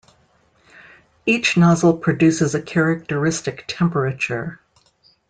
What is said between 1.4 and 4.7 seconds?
nozzle produces a characteristic temperature.